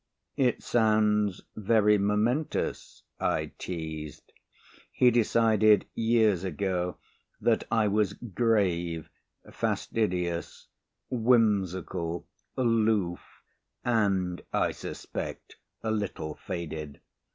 [0.37, 4.33] "It sounds very momentous," I teased.
[4.91, 6.97] He decided years ago
[7.39, 9.11] that I was grave,
[9.51, 10.69] fastidious,
[11.11, 12.27] whimsical,
[12.57, 13.43] aloof
[13.85, 16.99] and (I suspect) a little faded.